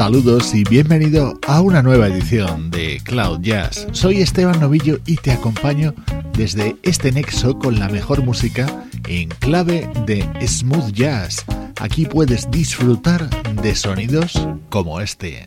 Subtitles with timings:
[0.00, 3.86] Saludos y bienvenido a una nueva edición de Cloud Jazz.
[3.92, 5.94] Soy Esteban Novillo y te acompaño
[6.32, 11.44] desde este nexo con la mejor música en clave de smooth jazz.
[11.82, 13.28] Aquí puedes disfrutar
[13.62, 15.46] de sonidos como este.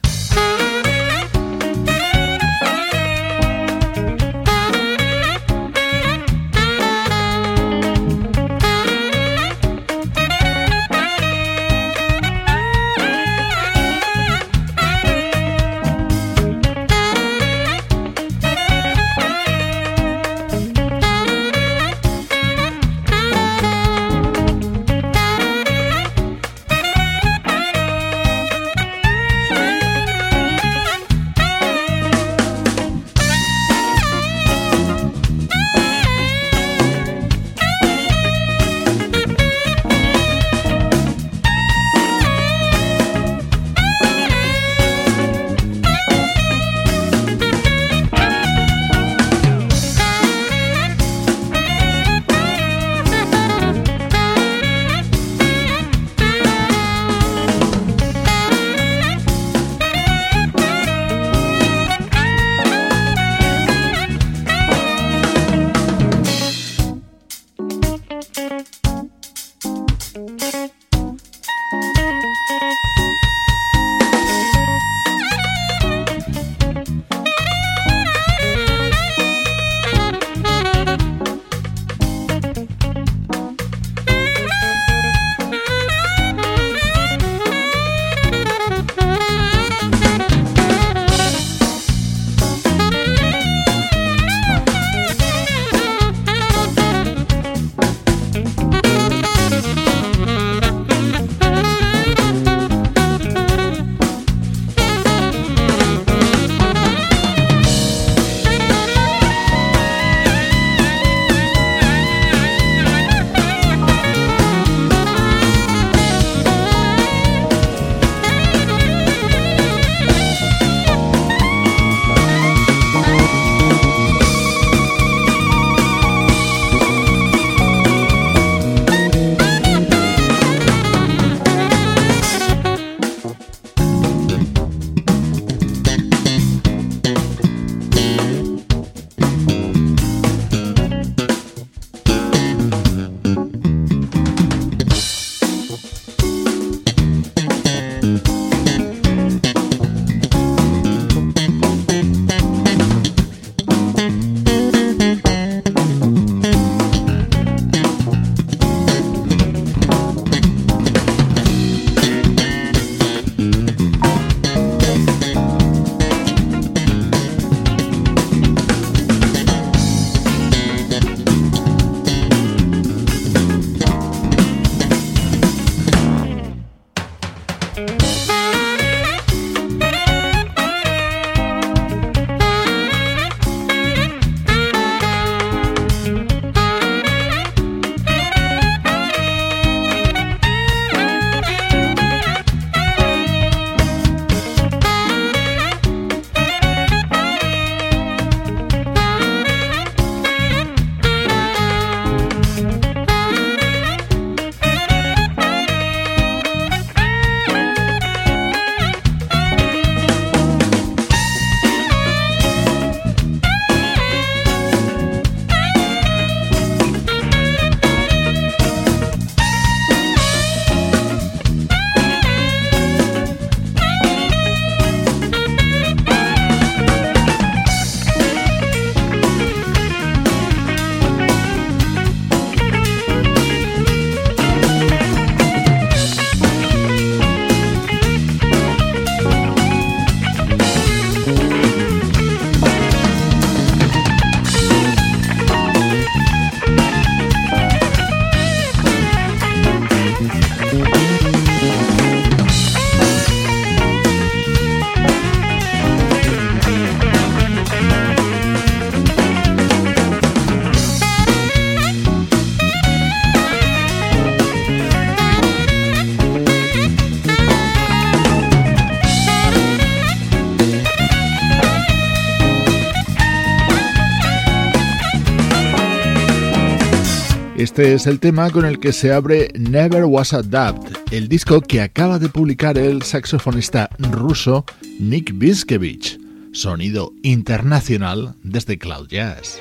[277.74, 281.60] Este es el tema con el que se abre Never Was a Doubt, el disco
[281.60, 284.64] que acaba de publicar el saxofonista ruso
[285.00, 286.20] Nick Biskevich,
[286.52, 289.60] sonido internacional desde Cloud Jazz.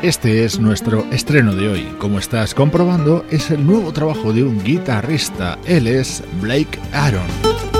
[0.00, 1.82] Este es nuestro estreno de hoy.
[1.98, 5.58] Como estás comprobando, es el nuevo trabajo de un guitarrista.
[5.66, 7.77] Él es Blake Aaron.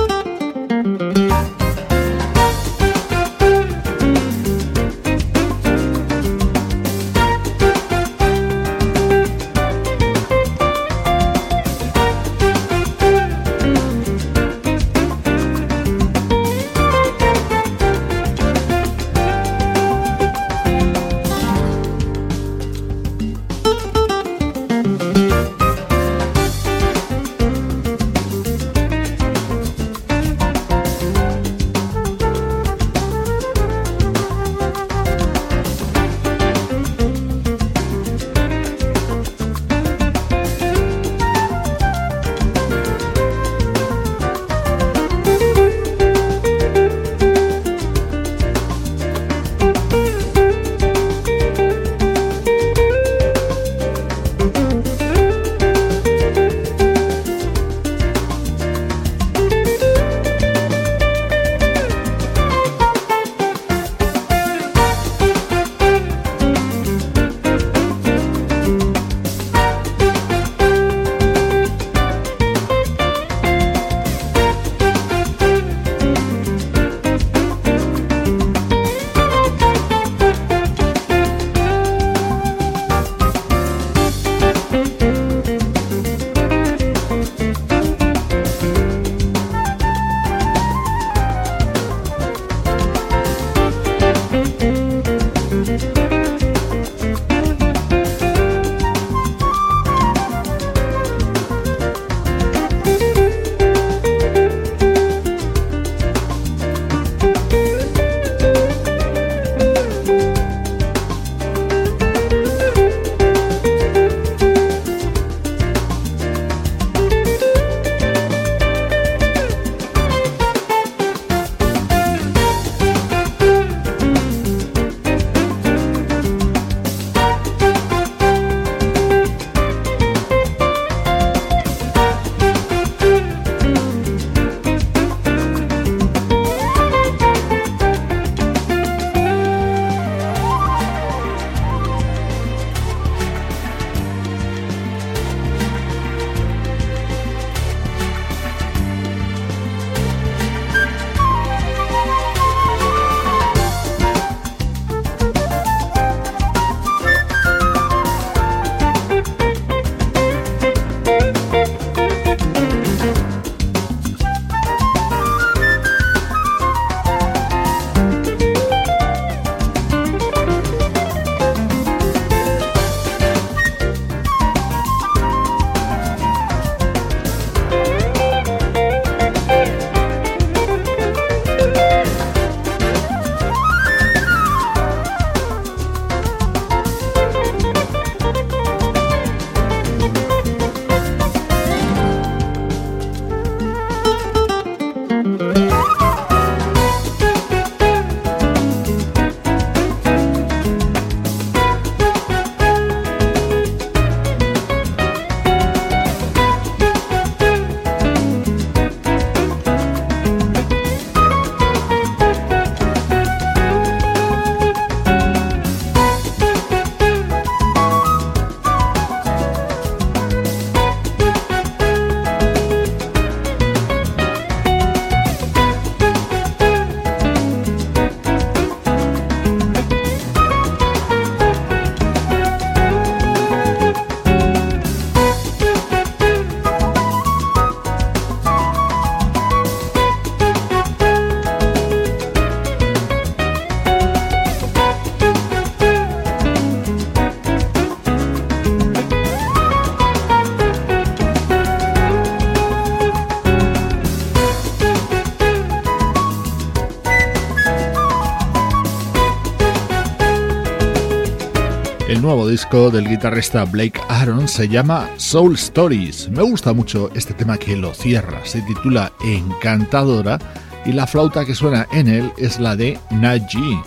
[262.49, 266.29] Disco del guitarrista Blake Aaron se llama Soul Stories.
[266.29, 270.39] Me gusta mucho este tema que lo cierra, se titula Encantadora
[270.85, 273.79] y la flauta que suena en él es la de Naji.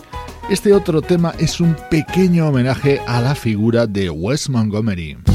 [0.50, 5.31] Este otro tema es un pequeño homenaje a la figura de Wes Montgomery.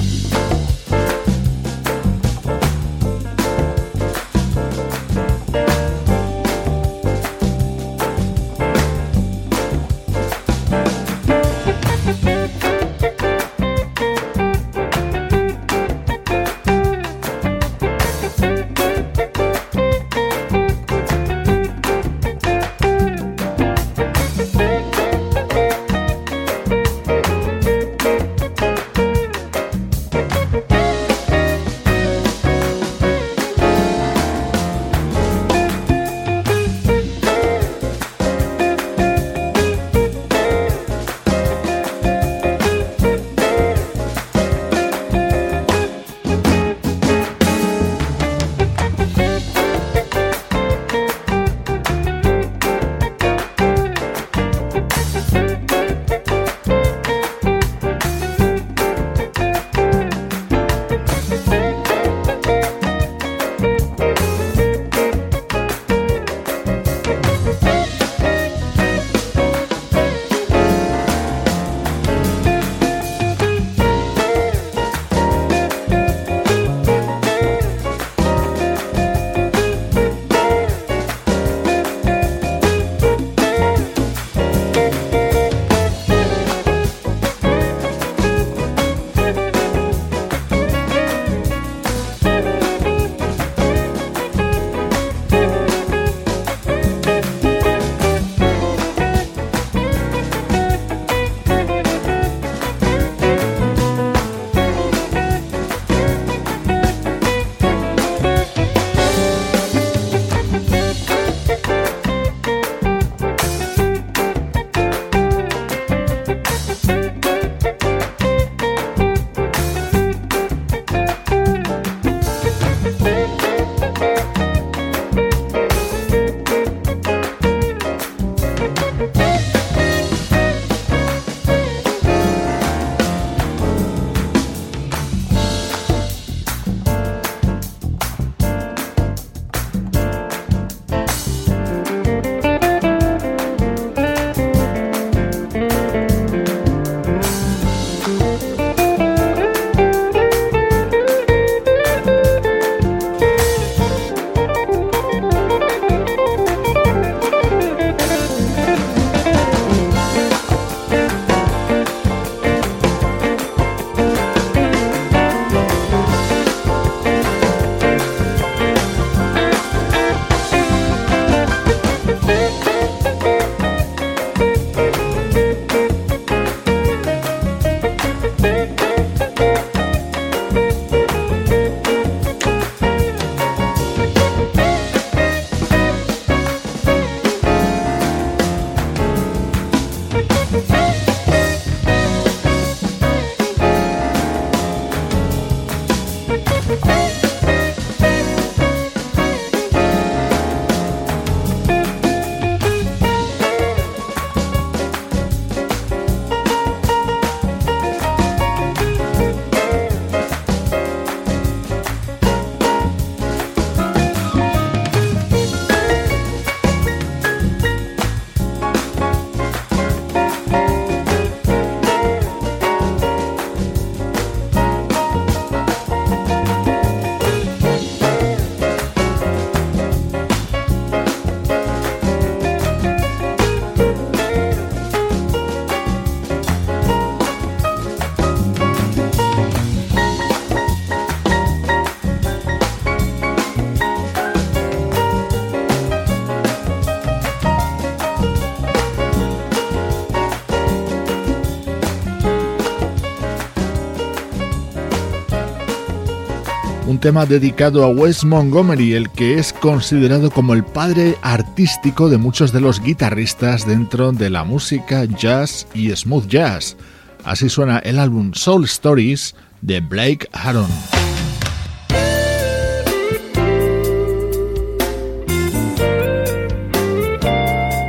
[257.08, 262.52] Tema dedicado a Wes Montgomery, el que es considerado como el padre artístico de muchos
[262.52, 266.76] de los guitarristas dentro de la música jazz y smooth jazz.
[267.24, 270.68] Así suena el álbum Soul Stories de Blake Harron.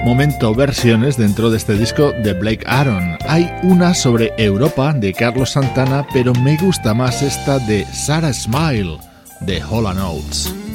[0.04, 3.18] momento versiones dentro de este disco de Blake Aaron.
[3.28, 8.98] Hay una sobre Europa de Carlos Santana, pero me gusta más esta de Sarah Smile
[9.40, 10.67] The Hola Notes.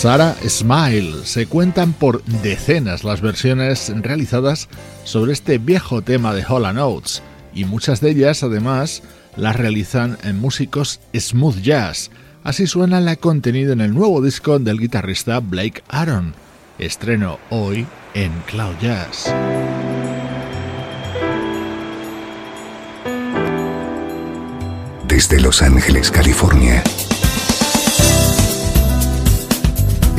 [0.00, 1.26] Sarah Smile.
[1.26, 4.70] Se cuentan por decenas las versiones realizadas
[5.04, 9.02] sobre este viejo tema de Holland Oates y muchas de ellas además
[9.36, 12.10] las realizan en músicos smooth jazz.
[12.44, 16.32] Así suena la contenida en el nuevo disco del guitarrista Blake Aaron.
[16.78, 19.30] Estreno hoy en Cloud Jazz.
[25.06, 26.82] Desde Los Ángeles, California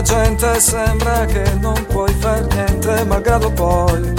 [0.00, 4.14] La gente sembra che non puoi far niente, malgrado poi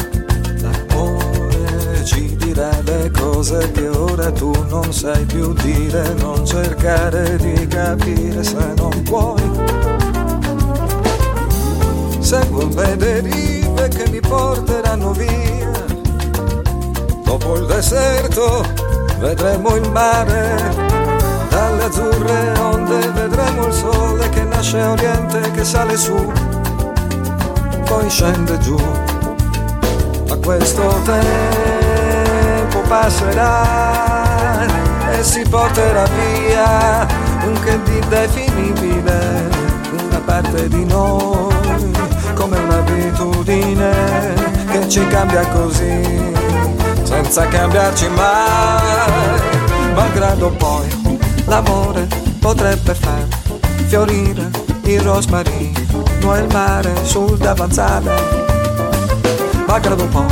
[0.62, 7.66] l'amore ci dirà le cose che ora tu non sai più dire, non cercare di
[7.68, 9.42] capire se non puoi
[12.20, 15.72] seguo le derive che mi porteranno via.
[17.24, 18.64] Dopo il deserto
[19.18, 20.76] vedremo il mare,
[21.50, 26.32] dalle azzurre onde vedremo il sole che nasce oriente, che sale su,
[27.86, 28.78] poi scende giù.
[30.28, 34.60] Ma questo tempo passerà
[35.14, 37.08] e si porterà via
[37.44, 39.50] un che di definibile,
[39.94, 41.92] una parte di noi
[42.36, 43.92] come un'abitudine
[44.70, 46.32] che ci cambia così,
[47.02, 49.42] senza cambiarci mai,
[49.96, 52.08] malgrado poi l'amore
[52.40, 53.41] potrebbe far
[53.92, 54.50] fiorire
[54.84, 58.10] il rosmarino e il mare sul davanzale,
[59.68, 60.26] malgrado poi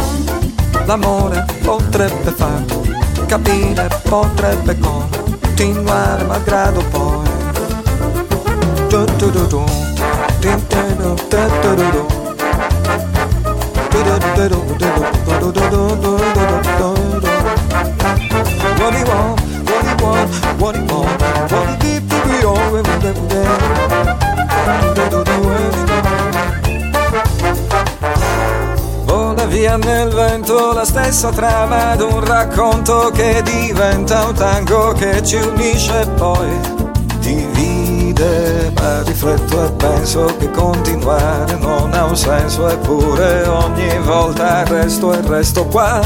[0.86, 2.64] l'amore potrebbe far
[3.26, 7.28] capire, potrebbe continuare, malgrado poi.
[8.88, 9.66] Du, du.
[18.80, 19.40] What do you want?
[19.70, 20.62] What do you want?
[20.62, 20.99] What do you want?
[29.60, 36.00] Via nel vento la stessa trama d'un racconto che diventa un tango che ci unisce
[36.00, 36.48] e poi
[37.20, 45.12] divide ma rifletto e penso che continuare non ha un senso eppure ogni volta resto
[45.12, 46.00] e resto qua.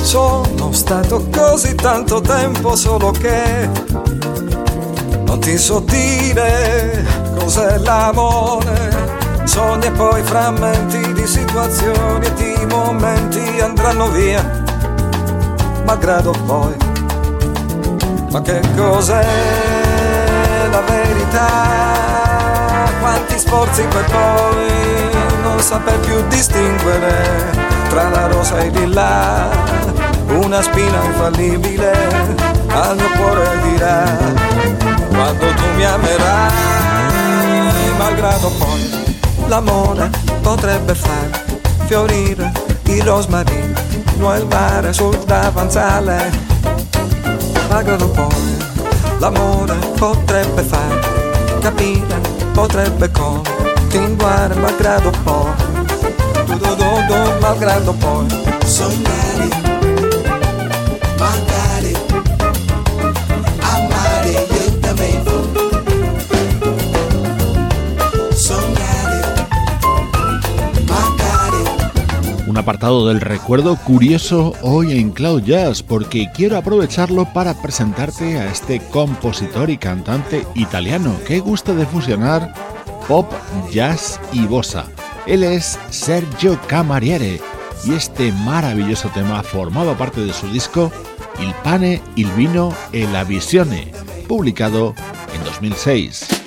[0.00, 3.68] Sono stato così tanto tempo solo che
[5.26, 7.04] non ti so dire
[7.38, 8.95] cos'è l'amore.
[9.46, 14.62] Sogni e poi frammenti di situazioni e di momenti andranno via,
[15.84, 16.76] malgrado poi.
[18.30, 19.84] Ma che cos'è?
[20.70, 21.48] la verità.
[23.00, 25.10] Quanti sforzi per poi
[25.42, 27.50] non saper più distinguere
[27.88, 29.48] tra la rosa e il lilla.
[30.28, 31.92] Una spina infallibile
[32.68, 34.04] al mio cuore dirà
[35.08, 36.52] quando tu mi amerai,
[37.96, 38.85] malgrado poi
[39.48, 40.10] l'amore
[40.42, 41.44] potrebbe far
[41.86, 42.52] fiorire
[42.84, 46.30] il rosmarino e il mare sul davanzale,
[47.68, 48.56] malgrado poi.
[49.18, 52.20] L'amore potrebbe far capire,
[52.52, 55.50] potrebbe continuare malgrado poi,
[56.46, 56.74] do, do,
[57.08, 58.26] do, malgrado poi,
[58.64, 59.16] sognare
[72.58, 78.80] apartado del recuerdo curioso hoy en Cloud Jazz porque quiero aprovecharlo para presentarte a este
[78.90, 82.54] compositor y cantante italiano que gusta de fusionar
[83.08, 83.30] pop,
[83.72, 84.86] jazz y bossa.
[85.26, 87.40] Él es Sergio Camariere
[87.84, 90.92] y este maravilloso tema formaba parte de su disco
[91.40, 93.92] Il pane, il vino e la visione,
[94.26, 94.94] publicado
[95.34, 96.45] en 2006.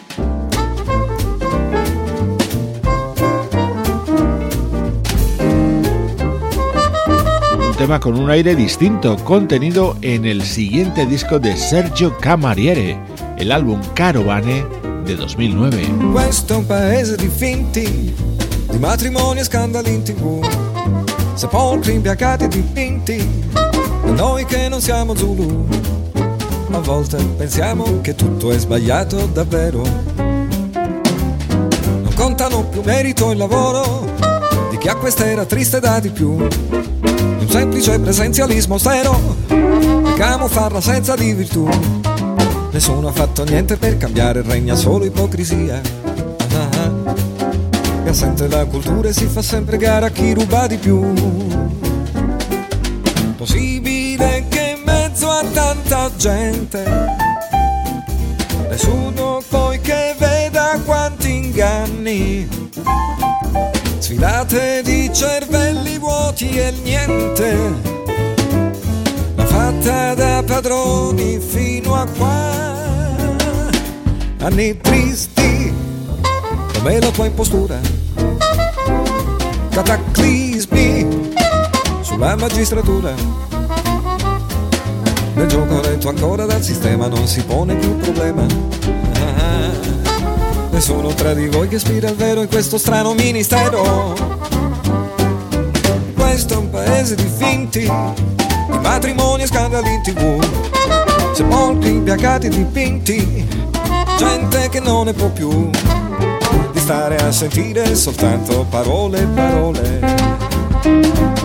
[7.79, 12.99] Tema con un aire distinto, contenido en el siguiente disco de Sergio Camariere,
[13.37, 14.65] el álbum Carovane
[15.05, 15.87] de 2009.
[16.11, 18.13] Questo è un paese di finti,
[18.69, 20.45] di matrimoni e scandali in tv,
[21.35, 25.65] sepolcri impiacati e dipinti, e noi che non siamo Zulu.
[26.71, 29.83] A volte pensiamo che tutto è sbagliato davvero.
[30.17, 34.03] Non contano più merito e lavoro
[34.69, 36.45] di chi a quest'era triste da di più.
[37.49, 41.67] Semplice presenzialismo stero che camuffa senza di virtù.
[42.71, 45.81] Nessuno ha fatto niente per cambiare, regna solo ipocrisia.
[46.53, 47.15] Ah, ah.
[48.05, 51.11] E assente la cultura e si fa sempre gara a chi ruba di più.
[53.35, 56.85] Possibile che in mezzo a tanta gente
[58.69, 62.47] nessuno poi che veda quanti inganni
[63.99, 67.97] sfilate di cervelli vuoti e niente
[69.45, 72.77] fatta da padroni fino a qua.
[74.41, 75.73] Anni tristi
[76.73, 77.77] come la tua impostura,
[79.69, 81.33] cataclismi
[82.01, 83.13] sulla magistratura.
[85.33, 88.45] Nel gioco retto ancora dal sistema non si pone più problema.
[89.13, 89.71] Ah,
[90.79, 94.15] nessuno tra di voi che aspira al vero in questo strano ministero.
[96.15, 97.91] Questo è un paese di finti
[98.81, 103.45] matrimoni e scandali in tv, sepolcri impiacati e dipinti,
[104.17, 105.69] gente che non ne può più
[106.71, 111.38] di stare a sentire soltanto parole parole.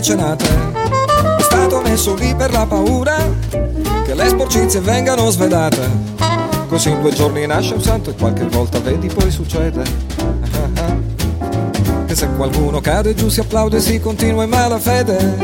[0.00, 0.46] Mecenate
[1.36, 3.18] è stato messo lì per la paura
[4.02, 6.08] che le sporcizie vengano svelate.
[6.68, 9.82] Così in due giorni nasce un santo e qualche volta vedi poi succede.
[12.06, 15.36] Che se qualcuno cade giù si applaude e si continua in malafede.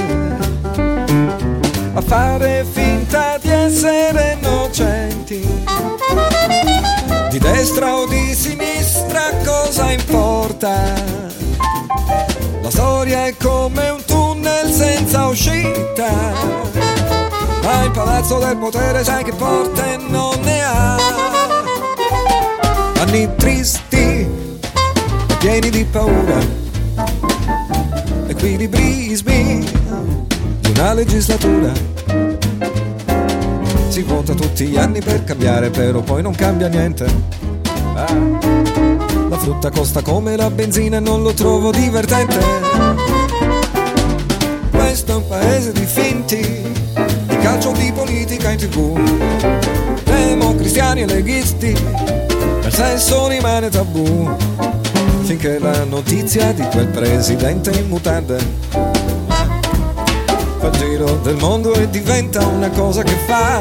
[1.92, 5.64] A fare finta di essere innocenti.
[7.30, 10.94] Di destra o di sinistra cosa importa?
[12.62, 14.05] La storia è come un
[14.76, 16.10] senza uscita.
[17.62, 20.96] Ma il palazzo del potere sai che porte non ne ha.
[23.00, 24.28] Anni tristi,
[25.38, 26.38] pieni di paura.
[28.26, 29.64] Equilibrismi
[30.60, 31.72] di una legislatura.
[33.88, 37.06] Si vota tutti gli anni per cambiare, però poi non cambia niente.
[37.94, 38.14] Ah.
[39.30, 43.05] La frutta costa come la benzina e non lo trovo divertente.
[45.16, 49.00] Un paese di finti, di calcio di politica in tv.
[50.04, 54.28] Demo cristiani e leghisti, il sesso rimane tabù.
[55.22, 62.46] Finché la notizia di quel presidente in mutande fa il giro del mondo e diventa
[62.46, 63.60] una cosa che fa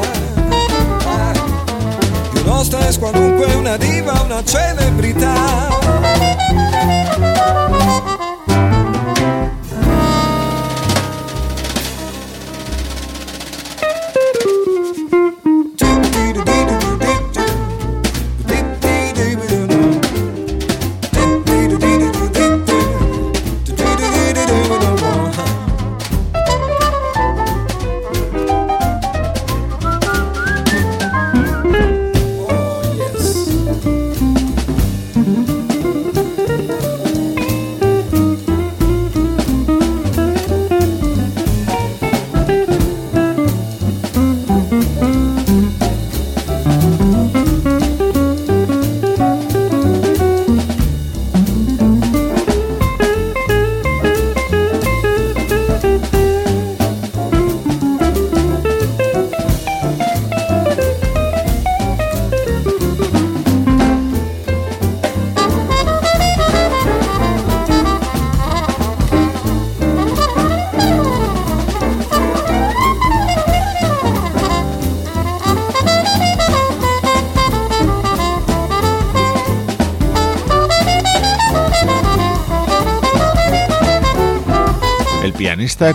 [2.44, 5.68] nostra è qualunque una diva, una celebrità.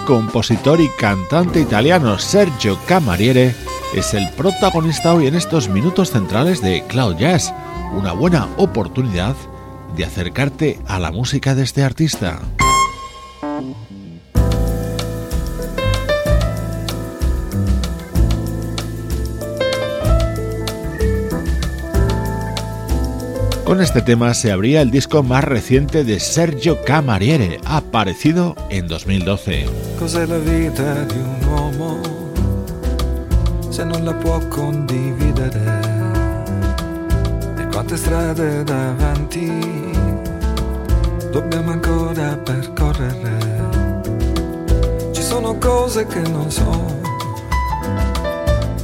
[0.05, 3.55] Compositor y cantante italiano Sergio Camariere
[3.95, 7.51] es el protagonista hoy en estos minutos centrales de Cloud Jazz,
[7.93, 9.35] una buena oportunidad
[9.95, 12.39] de acercarte a la música de este artista.
[23.71, 29.65] Con este tema se abría el disco más reciente de Sergio Camariere, aparecido en 2012.
[29.97, 32.01] Cos'è la vita di un uomo
[33.69, 35.79] se non la può condividere?
[37.59, 39.49] E quante strade davanti
[41.31, 43.37] dobbiamo ancora percorrere?
[45.13, 46.99] Ci sono cose che non so,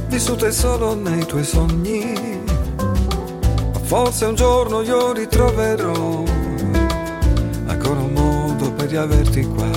[0.08, 2.27] vissute solo nei tuoi sogni
[3.88, 6.22] Forse un giorno io ritroverò
[7.64, 9.70] ancora un modo per riaverti qua.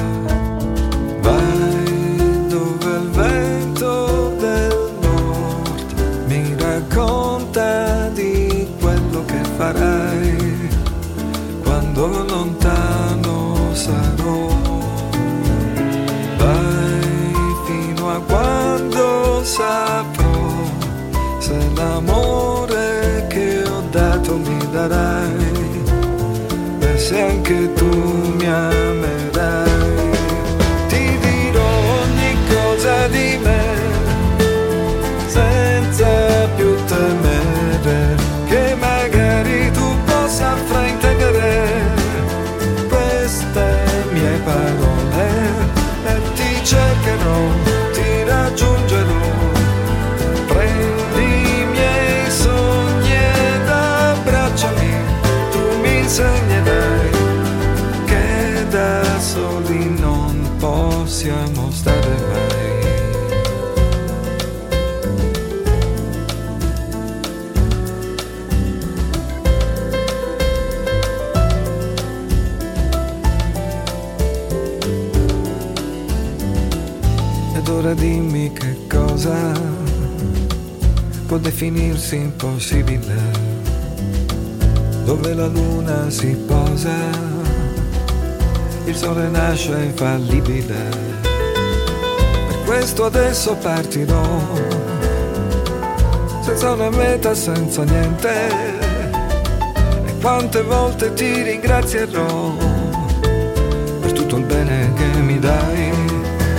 [1.22, 10.70] Vai dove il vento del nord mi racconta di quello che farai
[11.64, 14.51] quando lontano sarò.
[27.52, 27.86] que tu
[28.40, 28.81] me
[81.32, 83.16] può definirsi impossibile
[85.06, 86.92] dove la luna si posa,
[88.84, 90.76] il sole nasce infallibile.
[91.22, 94.22] Per questo adesso partirò,
[96.42, 98.50] senza una meta, senza niente.
[100.04, 102.58] E quante volte ti ringrazierò
[104.02, 105.92] per tutto il bene che mi dai.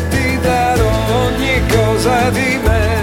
[0.08, 0.90] Ti darò
[1.26, 3.01] ogni cosa di me,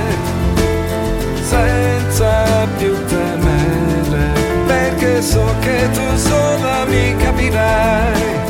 [2.20, 4.34] senza più temere
[4.68, 8.49] perché so che tu sola mi capirai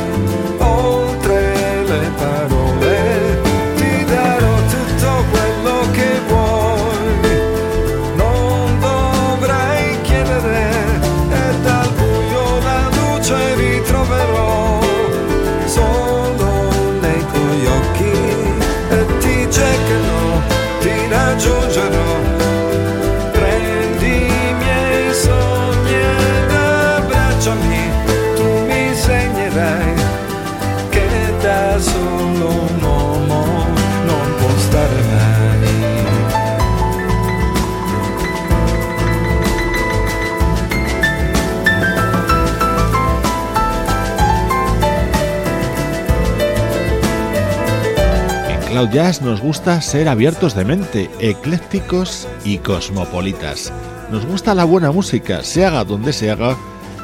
[48.84, 53.72] Jazz nos gusta ser abiertos de mente, eclécticos y cosmopolitas.
[54.10, 56.56] Nos gusta la buena música, se haga donde se haga,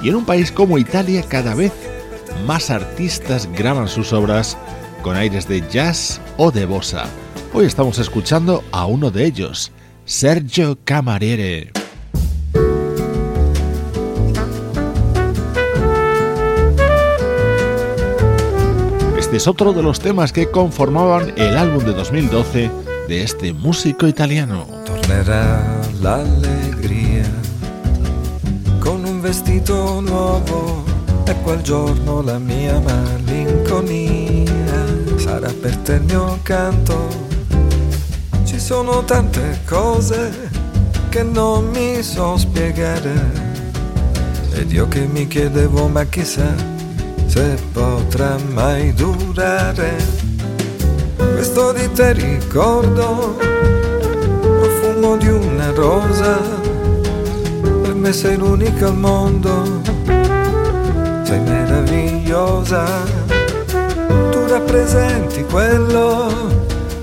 [0.03, 1.73] y en un país como Italia cada vez
[2.47, 4.57] más artistas graban sus obras
[5.03, 7.07] con aires de jazz o de bossa.
[7.53, 9.73] Hoy estamos escuchando a uno de ellos,
[10.05, 11.73] Sergio Camariere.
[19.27, 22.71] Este es otro de los temas que conformaban el álbum de 2012
[23.09, 24.69] de este músico italiano.
[24.87, 25.67] Tornerà
[26.01, 27.25] l'allegria
[28.79, 30.85] con un vestito nuovo
[31.27, 34.15] e quel giorno la mia malinconia
[35.17, 37.09] sarà per te il mio canto.
[38.45, 40.51] Ci sono tante cose
[41.09, 43.13] che non mi so spiegare
[44.53, 46.76] ed io che mi chiedevo ma chissà
[47.37, 49.95] se potrà mai durare.
[51.35, 53.37] Questo di te ricordo,
[54.41, 56.39] profumo di una rosa,
[57.61, 59.83] per me sei l'unica al mondo,
[61.25, 62.85] sei meravigliosa,
[64.31, 66.33] tu rappresenti quello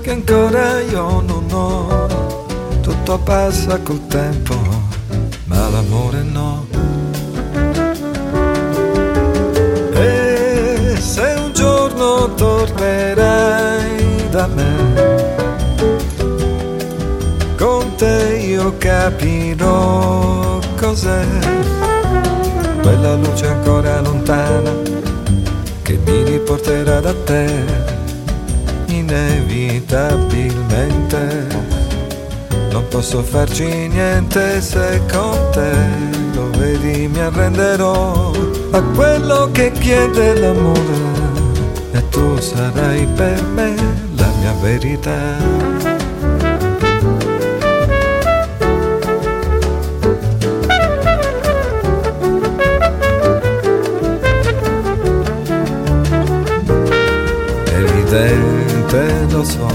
[0.00, 2.46] che ancora io non ho,
[2.80, 4.56] tutto passa col tempo,
[5.44, 6.73] ma l'amore no.
[14.30, 14.74] Da me.
[17.56, 21.24] Con te io capirò cos'è
[22.82, 24.72] quella luce ancora lontana
[25.82, 27.46] che mi riporterà da te
[28.86, 31.46] inevitabilmente.
[32.70, 35.72] Non posso farci niente se con te
[36.34, 38.32] lo vedi mi arrenderò
[38.72, 41.03] a quello che chiede l'amore
[41.94, 43.74] e tu sarai per me
[44.16, 45.12] la mia verità.
[57.76, 59.66] evidente, lo so.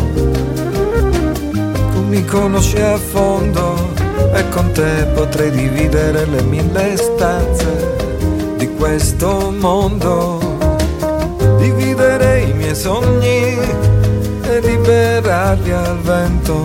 [1.91, 3.93] Tu mi conosci a fondo
[4.33, 7.95] e con te potrei dividere le mille stanze
[8.57, 10.48] di questo mondo.
[11.59, 13.57] Dividere i miei sogni
[14.43, 16.55] e liberarli al vento.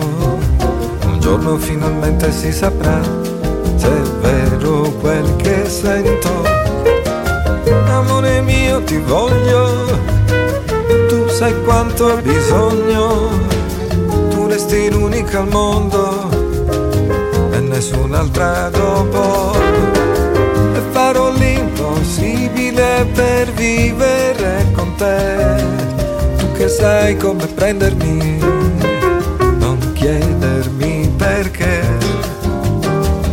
[1.05, 3.01] Un giorno finalmente si saprà
[3.75, 6.43] se è vero quel che sento.
[7.87, 9.85] Amore mio ti voglio
[11.35, 13.29] sai quanto ho bisogno,
[14.29, 16.29] tu resti l'unica al mondo
[17.51, 19.51] e nessun'altra dopo.
[20.75, 24.24] E farò l'impossibile per vivere
[24.95, 25.63] te,
[26.37, 28.39] tu che sai come prendermi,
[29.57, 31.81] non chiedermi perché.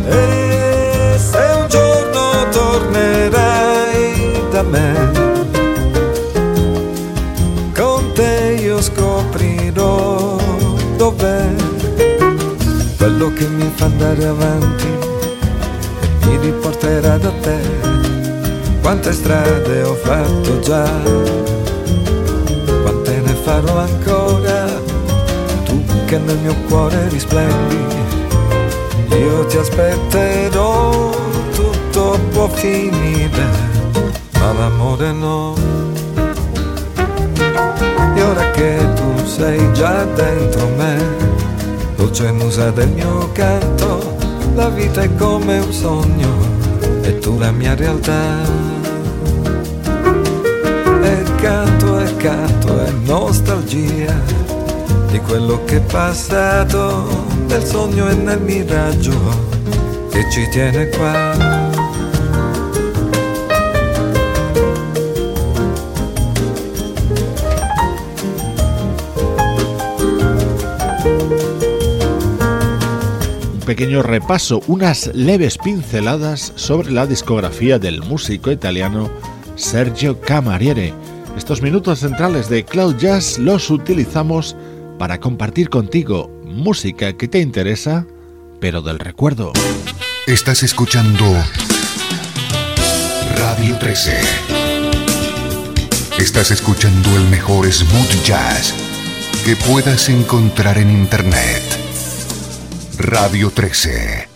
[0.07, 5.31] E se un giorno tornerai da me,
[11.03, 11.53] dov'è
[12.97, 14.87] quello che mi fa andare avanti
[16.21, 17.92] e mi riporterà da te.
[18.83, 20.83] Quante strade ho fatto già,
[22.83, 24.65] quante ne farò ancora,
[25.63, 27.77] tu che nel mio cuore risplendi,
[29.07, 31.11] io ti aspetterò,
[31.53, 33.45] tutto può finire,
[34.33, 35.55] ma l'amore no.
[38.17, 40.97] Ora che tu sei già dentro me,
[41.95, 44.17] dolce musa del mio canto,
[44.55, 46.62] la vita è come un sogno
[47.03, 48.41] e tu la mia realtà.
[51.03, 54.13] E canto e canto è nostalgia
[55.11, 59.13] di quello che è passato, nel sogno e nel miraggio
[60.09, 61.62] che ci tiene qua.
[73.73, 79.09] Pequeño repaso, unas leves pinceladas sobre la discografía del músico italiano
[79.55, 80.93] Sergio Camariere.
[81.35, 84.55] Estos minutos centrales de Cloud Jazz los utilizamos
[84.99, 88.05] para compartir contigo música que te interesa,
[88.59, 89.51] pero del recuerdo.
[90.27, 91.25] Estás escuchando
[93.35, 94.17] Radio 13.
[96.19, 98.71] Estás escuchando el mejor smooth jazz
[99.43, 101.82] que puedas encontrar en Internet.
[102.97, 104.32] Radio 13.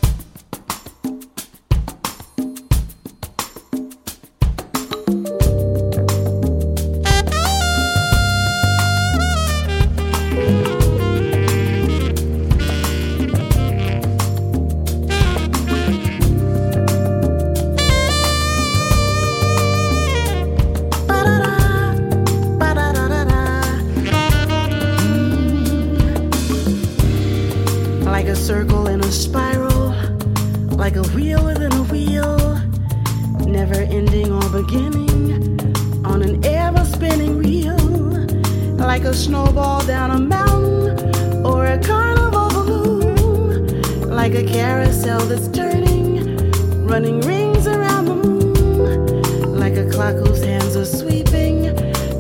[50.88, 51.75] sweeping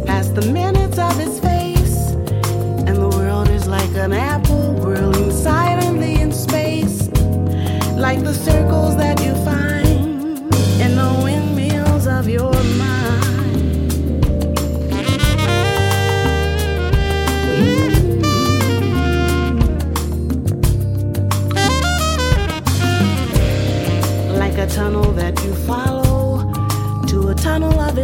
[0.05, 2.11] past the minutes of his face,
[2.87, 7.07] and the world is like an apple whirling silently in space,
[7.95, 9.87] like the circles that you find
[10.81, 12.97] in the windmills of your mind.
[24.77, 26.51] tunnel that you follow
[27.07, 27.96] to a tunnel of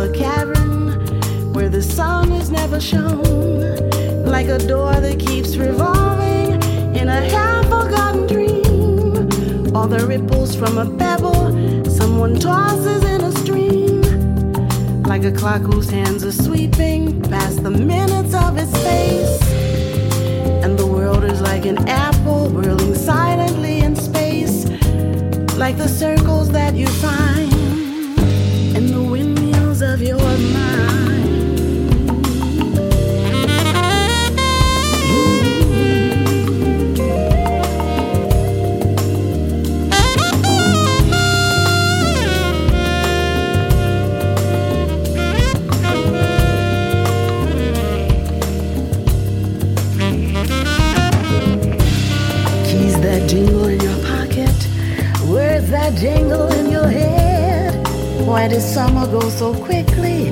[0.00, 0.92] a cavern
[1.52, 3.76] where the sun is never shown,
[4.24, 6.52] like a door that keeps revolving
[6.96, 11.52] in a half forgotten dream, All the ripples from a pebble
[11.90, 14.00] someone tosses in a stream,
[15.02, 19.42] like a clock whose hands are sweeping past the minutes of its face,
[20.64, 24.64] and the world is like an apple whirling silently in space,
[25.56, 27.29] like the circles that you find
[58.40, 60.30] Why did summer go so quickly?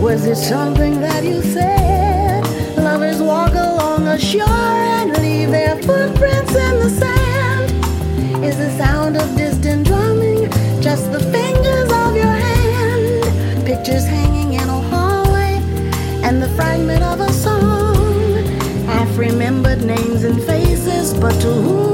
[0.00, 2.42] Was it something that you said?
[2.78, 8.42] Lovers walk along a shore and leave their footprints in the sand.
[8.42, 10.50] Is the sound of distant drumming
[10.80, 13.66] just the fingers of your hand?
[13.66, 15.60] Pictures hanging in a hallway
[16.24, 17.94] and the fragment of a song.
[18.86, 21.89] Half remembered names and faces, but to whom?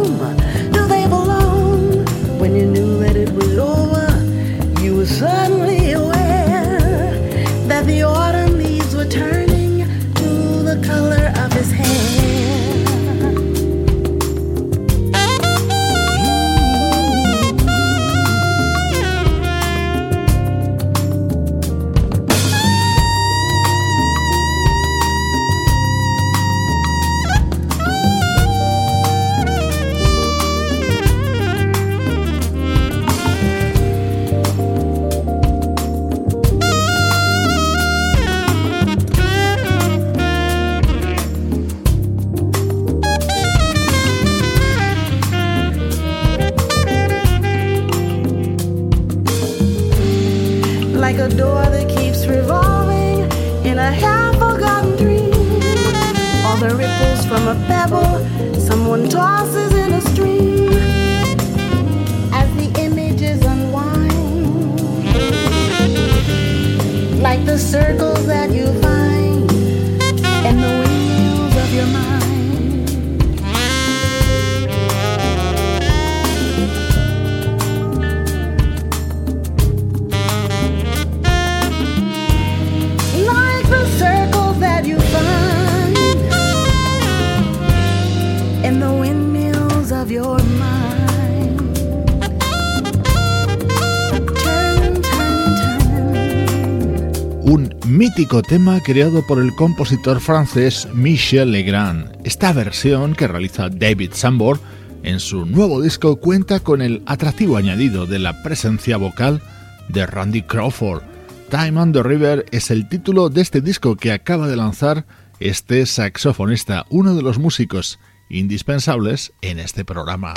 [98.27, 102.11] Tema creado por el compositor francés Michel Legrand.
[102.25, 104.61] Esta versión que realiza David Sambor
[105.03, 109.41] en su nuevo disco cuenta con el atractivo añadido de la presencia vocal
[109.89, 111.03] de Randy Crawford.
[111.51, 115.07] Time on the River es el título de este disco que acaba de lanzar
[115.39, 117.99] este saxofonista, uno de los músicos
[118.29, 120.35] indispensables en este programa.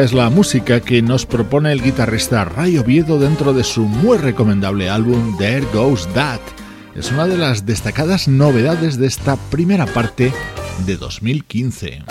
[0.00, 4.88] Es la música que nos propone el guitarrista Ray Oviedo dentro de su muy recomendable
[4.88, 6.40] álbum There Goes That.
[6.94, 10.32] Es una de las destacadas novedades de esta primera parte
[10.86, 12.02] de 2015.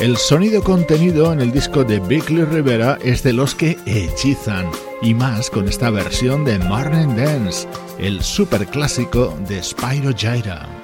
[0.00, 4.70] El sonido contenido en el disco de Bickley Rivera es de los que hechizan,
[5.02, 7.68] y más con esta versión de Martin Dance,
[7.98, 10.75] el superclásico de Spyro Gyra.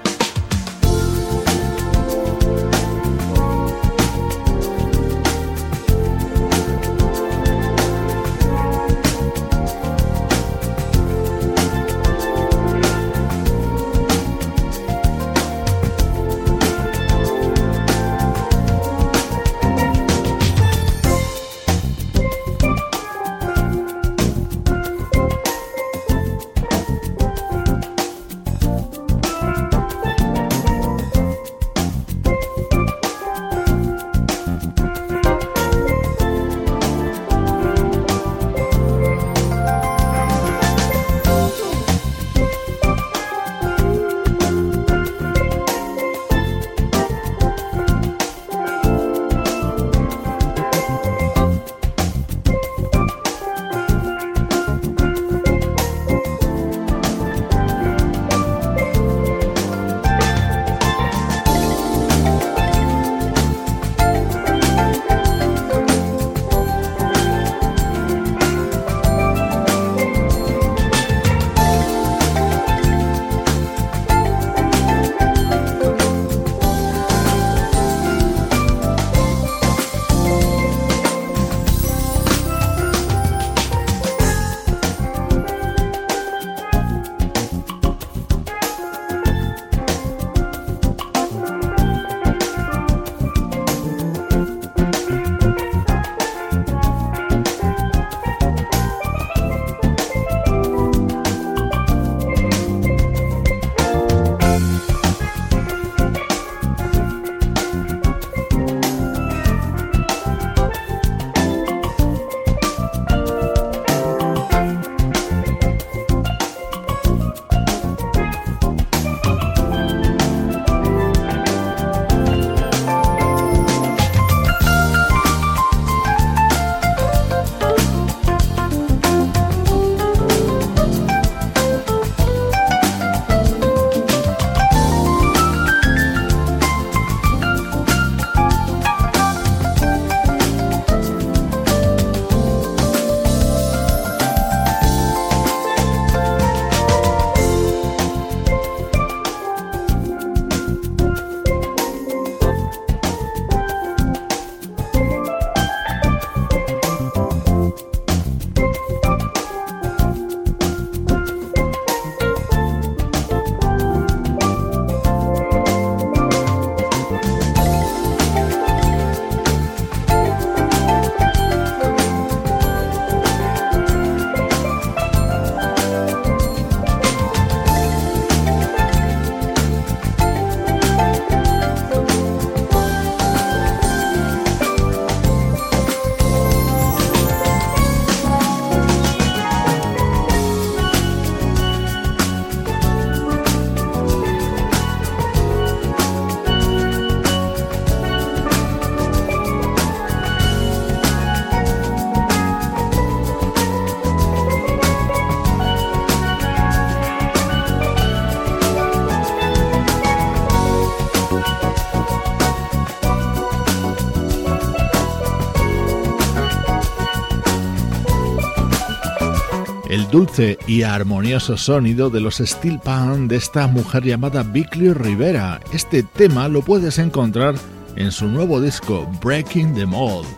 [220.13, 225.59] Dulce y armonioso sonido de los steel pan de esta mujer llamada Bickley Rivera.
[225.73, 227.55] Este tema lo puedes encontrar
[227.97, 230.29] en su nuevo disco Breaking the Mold.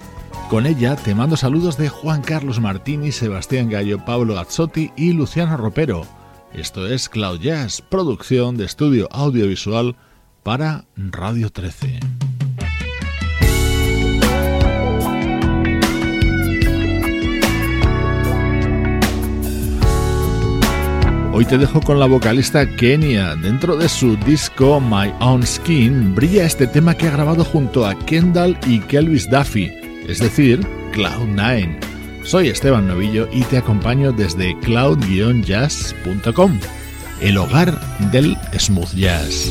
[0.49, 5.57] Con ella te mando saludos de Juan Carlos Martini, Sebastián Gallo, Pablo Azzotti y Luciano
[5.57, 6.07] Ropero.
[6.53, 7.41] Esto es Cloud
[7.89, 9.97] producción de estudio audiovisual
[10.45, 11.99] para Radio 13.
[21.37, 23.35] Hoy te dejo con la vocalista Kenia.
[23.35, 27.99] Dentro de su disco My Own Skin brilla este tema que ha grabado junto a
[28.07, 29.73] Kendall y Kelvis Duffy,
[30.07, 30.61] es decir,
[30.93, 31.77] Cloud9.
[32.23, 36.61] Soy Esteban Novillo y te acompaño desde cloud-jazz.com.
[37.21, 37.81] el hogar
[38.13, 39.51] del smooth jazz.